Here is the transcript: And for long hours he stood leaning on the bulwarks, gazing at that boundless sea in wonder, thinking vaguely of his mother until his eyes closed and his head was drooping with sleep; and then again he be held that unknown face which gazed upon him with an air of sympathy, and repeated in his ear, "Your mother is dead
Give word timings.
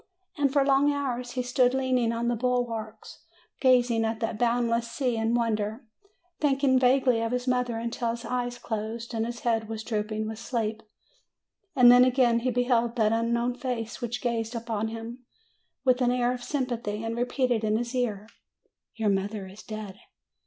And 0.35 0.51
for 0.51 0.65
long 0.65 0.91
hours 0.91 1.33
he 1.33 1.43
stood 1.43 1.75
leaning 1.75 2.11
on 2.11 2.27
the 2.27 2.35
bulwarks, 2.35 3.19
gazing 3.59 4.03
at 4.03 4.19
that 4.19 4.39
boundless 4.39 4.89
sea 4.91 5.15
in 5.15 5.35
wonder, 5.35 5.85
thinking 6.39 6.79
vaguely 6.79 7.21
of 7.21 7.31
his 7.31 7.47
mother 7.47 7.77
until 7.77 8.09
his 8.09 8.25
eyes 8.25 8.57
closed 8.57 9.13
and 9.13 9.27
his 9.27 9.41
head 9.41 9.69
was 9.69 9.83
drooping 9.83 10.27
with 10.27 10.39
sleep; 10.39 10.81
and 11.75 11.91
then 11.91 12.03
again 12.03 12.39
he 12.39 12.49
be 12.49 12.63
held 12.63 12.95
that 12.95 13.11
unknown 13.13 13.53
face 13.53 14.01
which 14.01 14.23
gazed 14.23 14.55
upon 14.55 14.87
him 14.87 15.19
with 15.85 16.01
an 16.01 16.09
air 16.09 16.31
of 16.33 16.41
sympathy, 16.43 17.03
and 17.03 17.15
repeated 17.15 17.63
in 17.63 17.77
his 17.77 17.93
ear, 17.93 18.27
"Your 18.97 19.09
mother 19.09 19.45
is 19.45 19.61
dead 19.61 19.99